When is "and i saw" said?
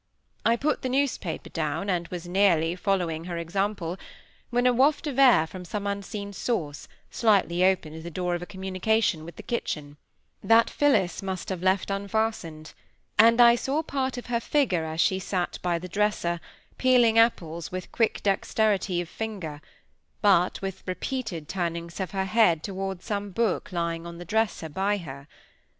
13.19-13.83